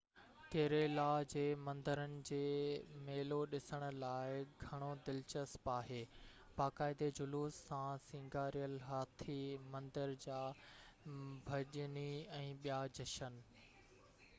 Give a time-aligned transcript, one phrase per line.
[0.53, 1.03] Kurilla
[1.33, 2.39] جي مندرن جي
[3.09, 6.01] ميلو ڏسڻ لاءِ گهڻو دلچسپ آهي
[6.61, 9.39] باقاعدي جلوس سان سينگاريل هاٿي
[9.75, 10.41] مندر جا
[11.53, 12.09] ڀڄني
[12.43, 13.39] ۽ ٻيا جشن